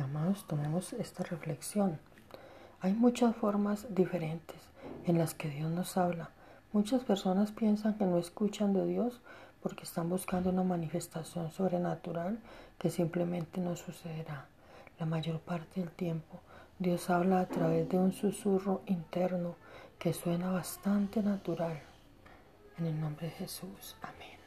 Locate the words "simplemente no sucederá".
12.90-14.46